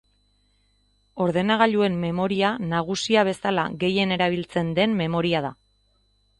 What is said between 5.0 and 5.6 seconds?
memoria da.